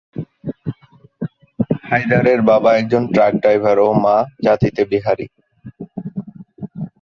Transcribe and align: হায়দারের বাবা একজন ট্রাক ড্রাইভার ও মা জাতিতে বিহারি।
হায়দারের 1.83 2.39
বাবা 2.49 2.69
একজন 2.77 3.03
ট্রাক 3.13 3.33
ড্রাইভার 3.41 3.77
ও 3.79 3.89
মা 4.03 4.15
জাতিতে 4.45 4.81
বিহারি। 4.91 5.27